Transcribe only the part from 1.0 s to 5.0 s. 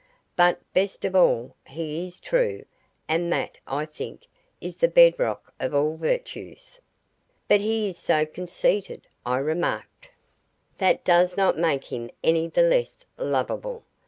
of all, he is true, and that, I think, is the